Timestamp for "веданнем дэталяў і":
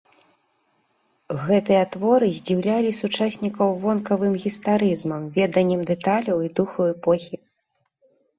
5.37-6.51